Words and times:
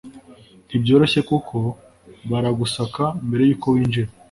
Ntibyoroshye 0.67 1.19
kuko 1.29 1.55
baragusaka 2.29 3.03
mbere 3.27 3.43
yuko 3.45 3.67
winjira 3.73 4.09